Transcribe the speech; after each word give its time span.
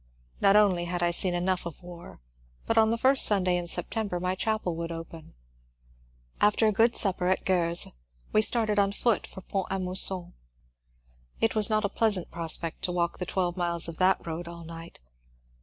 Not 0.39 0.55
only 0.55 0.85
had 0.85 1.03
I 1.03 1.11
seen 1.11 1.35
enough 1.35 1.67
of 1.67 1.83
war, 1.83 2.21
but 2.65 2.75
on 2.75 2.89
the 2.89 2.97
first 2.97 3.23
Sunday 3.23 3.55
in 3.55 3.67
September 3.67 4.19
my 4.19 4.33
chapel 4.33 4.75
would 4.77 4.91
open. 4.91 5.35
After 6.41 6.65
a 6.65 6.71
good 6.71 6.95
supper 6.95 7.27
at 7.27 7.45
Gorze 7.45 7.87
we 8.33 8.41
started 8.41 8.79
on 8.79 8.93
foot 8.93 9.27
for 9.27 9.41
Font 9.41 9.67
a 9.69 9.77
Mousson. 9.77 10.33
It 11.39 11.53
was 11.53 11.69
not 11.69 11.85
a 11.85 11.87
pleasant 11.89 12.31
prospect 12.31 12.81
to 12.85 12.91
walk 12.91 13.19
the 13.19 13.27
twelve 13.27 13.55
miles 13.55 13.87
of 13.87 13.99
that 13.99 14.25
road 14.25 14.47
all 14.47 14.63
night. 14.63 14.99